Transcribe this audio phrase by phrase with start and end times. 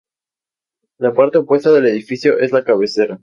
[0.97, 3.19] La parte opuesta del edificio es la cabecera.